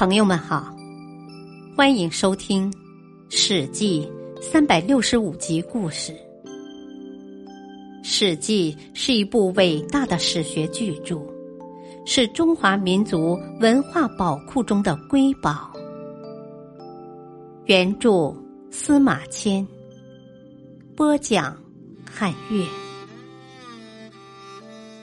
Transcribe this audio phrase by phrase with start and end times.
[0.00, 0.74] 朋友们好，
[1.76, 2.72] 欢迎收听
[3.28, 4.10] 《史记》
[4.40, 6.10] 三百六十五集故事。
[8.02, 11.20] 《史记》是一部伟大的史学巨著，
[12.06, 15.70] 是中华民族文化宝库中的瑰宝。
[17.66, 18.34] 原著
[18.70, 19.68] 司马迁，
[20.96, 21.54] 播讲
[22.10, 22.64] 汉乐。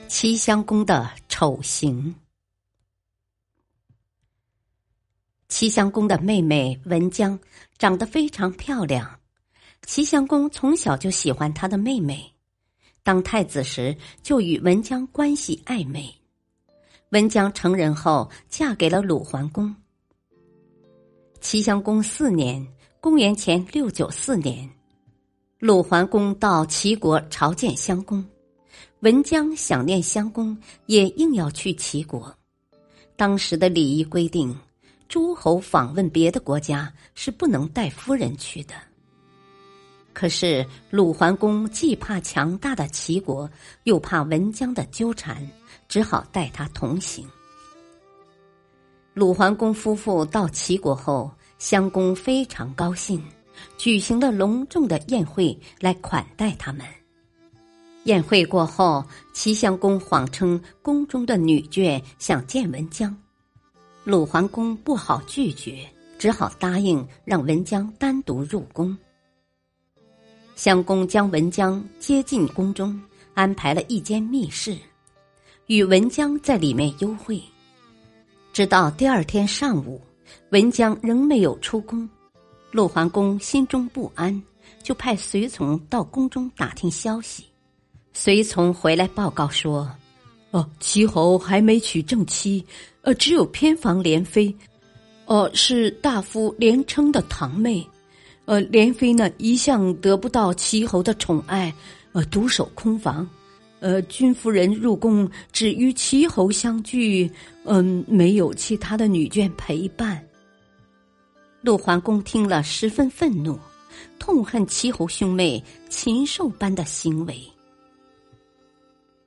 [0.08, 2.12] 齐襄公的丑行。
[5.58, 7.36] 齐襄公的妹妹文姜
[7.78, 9.18] 长得非常漂亮，
[9.82, 12.32] 齐襄公从小就喜欢他的妹妹。
[13.02, 16.14] 当太子时，就与文姜关系暧昧。
[17.08, 19.74] 文姜成人后，嫁给了鲁桓公。
[21.40, 22.64] 齐襄公四年
[23.02, 24.70] （公元前六九四年），
[25.58, 28.24] 鲁桓公到齐国朝见襄公，
[29.00, 32.32] 文姜想念襄公，也硬要去齐国。
[33.16, 34.56] 当时的礼仪规定。
[35.08, 38.74] 诸侯访问别的国家是不能带夫人去的。
[40.12, 43.48] 可是鲁桓公既怕强大的齐国，
[43.84, 45.48] 又怕文姜的纠缠，
[45.88, 47.26] 只好带他同行。
[49.14, 53.22] 鲁桓公夫妇到齐国后，襄公非常高兴，
[53.76, 56.84] 举行了隆重的宴会来款待他们。
[58.04, 63.16] 宴会过后，齐襄公谎称宫中的女眷想见文姜。
[64.08, 65.86] 鲁桓公不好拒绝，
[66.18, 68.96] 只好答应让文姜单独入宫。
[70.56, 72.98] 襄公将文姜接进宫中，
[73.34, 74.78] 安排了一间密室，
[75.66, 77.38] 与文姜在里面幽会。
[78.50, 80.00] 直到第二天上午，
[80.52, 82.08] 文姜仍没有出宫，
[82.70, 84.42] 鲁桓公心中不安，
[84.82, 87.44] 就派随从到宫中打听消息。
[88.14, 89.86] 随从回来报告说。
[90.50, 92.64] 哦，齐侯还没娶正妻，
[93.08, 94.54] 呃，只有偏房莲妃，
[95.24, 97.82] 哦，是大夫连称的堂妹，
[98.44, 101.74] 呃，莲妃呢一向得不到齐侯的宠爱，
[102.12, 103.26] 呃，独守空房，
[103.80, 107.30] 呃，君夫人入宫只与齐侯相聚，
[107.64, 110.22] 嗯，没有其他的女眷陪伴。
[111.62, 113.58] 陆桓公听了十分愤怒，
[114.18, 117.42] 痛恨齐侯兄妹禽兽般的行为。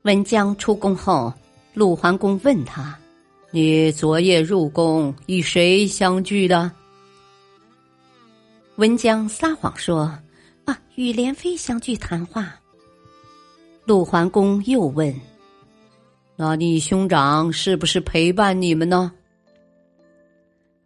[0.03, 1.33] 文姜出宫后，
[1.73, 2.95] 鲁桓公问他
[3.51, 6.71] ：“你昨夜入宫与谁相聚的？”
[8.77, 10.17] 文姜撒谎说
[10.65, 12.55] ：“啊，与莲妃相聚谈话。”
[13.85, 15.13] 鲁桓公又问
[16.37, 19.11] ：“那你兄长是不是陪伴你们呢？”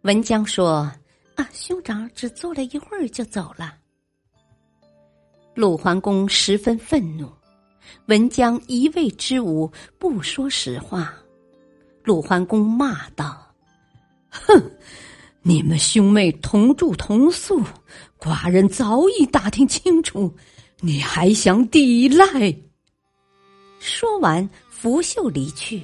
[0.02, 0.90] 文姜说
[1.36, 3.74] ：“啊，兄长只坐了一会儿就走了。”
[5.54, 7.30] 鲁桓公十分愤怒。
[8.06, 11.14] 文姜一味之无，不说实话。
[12.06, 13.36] 鲁桓公骂道
[14.30, 14.70] ：“哼，
[15.42, 17.60] 你们兄妹同住同宿，
[18.16, 20.32] 寡人早已打听清楚，
[20.78, 22.24] 你还想抵赖？”
[23.80, 25.82] 说完，拂袖离去。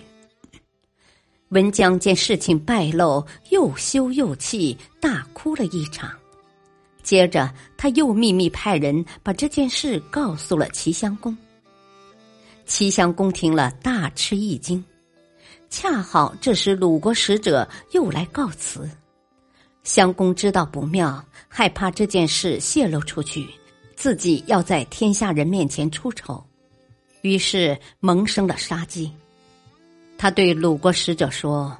[1.49, 6.09] 文姜见事情败露，又羞又气，大哭了一场。
[7.03, 11.37] 接着，他又秘密派人把这件事告诉了齐襄公。
[12.65, 14.83] 齐襄公听了，大吃一惊。
[15.71, 18.89] 恰好这时鲁国使者又来告辞，
[19.85, 23.49] 襄公知道不妙，害怕这件事泄露出去，
[23.97, 26.45] 自己要在天下人面前出丑，
[27.23, 29.11] 于是萌生了杀机。
[30.19, 31.77] 他对鲁国使者说：“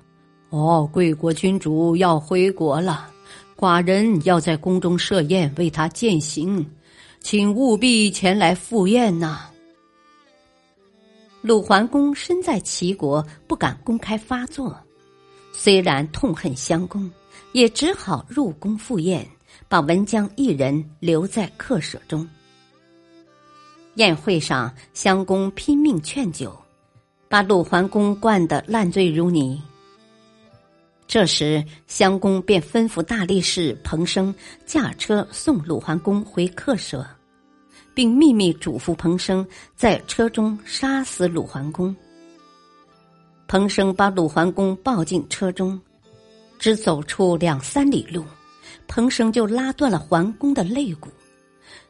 [0.51, 3.09] 哦，贵国君主要回国了，
[3.57, 6.69] 寡人要在宫中设宴为他饯行，
[7.21, 9.49] 请务必前来赴宴呐。”
[11.43, 14.79] 鲁桓公身在齐国，不敢公开发作。
[15.53, 17.11] 虽然痛恨襄公，
[17.51, 19.29] 也只好入宫赴宴，
[19.69, 22.27] 把文姜一人留在客舍中。
[23.97, 26.57] 宴会上，襄公拼命劝酒，
[27.29, 29.61] 把鲁桓公灌得烂醉如泥。
[31.09, 34.33] 这时，襄公便吩咐大力士彭生
[34.65, 37.05] 驾车送鲁桓公回客舍。
[37.95, 39.47] 并秘密嘱咐彭生
[39.77, 41.95] 在车中杀死鲁桓公。
[43.47, 45.79] 彭生把鲁桓公抱进车中，
[46.59, 48.25] 只走出两三里路，
[48.89, 51.11] 彭生就拉断了桓公的肋骨，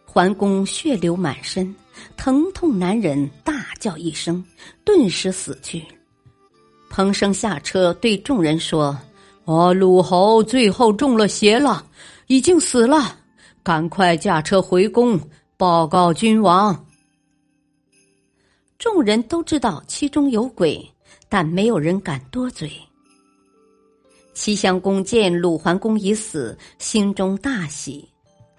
[0.04, 1.72] 桓公血流满身，
[2.16, 4.44] 疼痛难忍，大叫一声，
[4.84, 5.84] 顿时死去。
[6.90, 8.98] 彭生下车对众人说
[9.44, 11.86] ：“哦，鲁侯最后中了邪了，
[12.26, 13.16] 已经死了，
[13.62, 15.18] 赶快驾车回宫。”
[15.62, 16.84] 报告君王。
[18.80, 20.84] 众人都知道其中有鬼，
[21.28, 22.68] 但没有人敢多嘴。
[24.34, 28.08] 齐襄公见鲁桓公已死，心中大喜，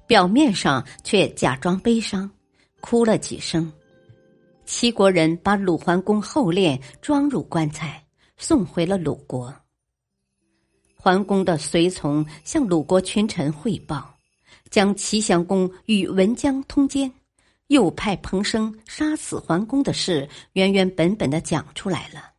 [0.07, 2.31] 表面上却假装悲伤，
[2.79, 3.69] 哭了几声。
[4.63, 8.01] 齐国人把鲁桓公后殓，装入棺材，
[8.37, 9.53] 送回了鲁国。
[10.95, 14.12] 桓公的随从向鲁国群臣汇报，
[14.73, 17.13] 将齐襄公与文姜通奸，
[17.67, 22.31] 又派彭生杀死桓公的事原原本本的讲出来了。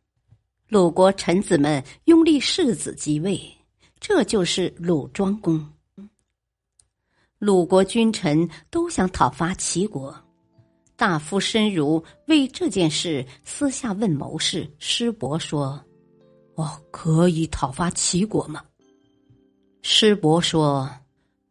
[0.67, 3.41] 鲁国臣子们拥立世子即位，
[4.01, 5.65] 这就是鲁庄公。
[7.39, 10.13] 鲁国君臣都想讨伐齐国，
[10.97, 15.81] 大夫申如为这件事私下问谋士师伯说
[16.55, 18.61] ：“我，可以讨伐齐国吗？”
[19.81, 20.89] 师伯说：“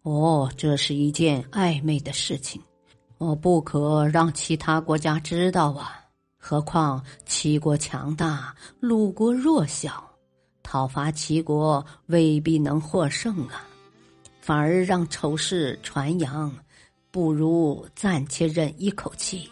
[0.04, 2.62] 哦，这是一件暧昧的事情，
[3.18, 6.00] 我不可让其他国家知道啊。”
[6.36, 10.06] 何况齐国强大，鲁国弱小，
[10.62, 13.66] 讨伐齐国未必能获胜啊，
[14.42, 16.54] 反而让丑事传扬，
[17.10, 19.48] 不如暂且忍一口气，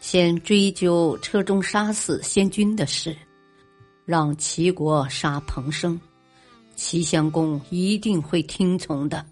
[0.00, 3.16] 先追究车中杀死先君的事，
[4.04, 6.00] 让齐国杀彭生，
[6.74, 9.24] 齐襄公一定会听从的。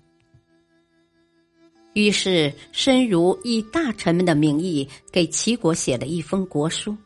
[1.98, 6.96] 于是，申如以大臣们的名义给齐国写了一封国书，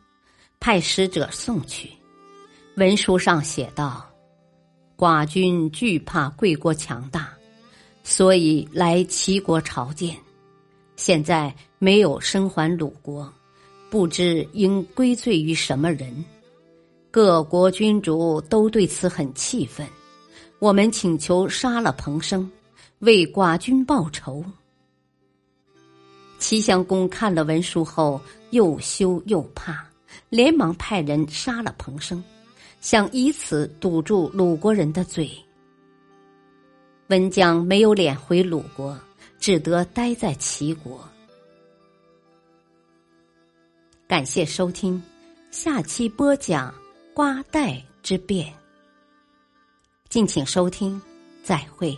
[0.59, 1.89] 派使者送去。
[2.77, 4.07] 文书上写道
[4.95, 7.33] ：“寡君惧怕贵国强大，
[8.03, 10.15] 所以来齐国朝见。
[10.95, 13.33] 现在没有生还鲁国，
[13.89, 16.23] 不知应归罪于什么人。
[17.09, 19.87] 各国君主都对此很气愤。
[20.59, 22.47] 我们请求杀了彭生，
[22.99, 24.45] 为寡君报仇。”
[26.43, 28.19] 齐襄公看了文书后，
[28.49, 29.87] 又羞又怕，
[30.27, 32.21] 连忙派人杀了彭生，
[32.81, 35.31] 想以此堵住鲁国人的嘴。
[37.07, 38.99] 文姜没有脸回鲁国，
[39.39, 40.99] 只得待在齐国。
[44.05, 45.01] 感谢收听，
[45.49, 46.75] 下期播讲
[47.13, 48.53] 瓜代之变。
[50.09, 51.01] 敬请收听，
[51.41, 51.97] 再会。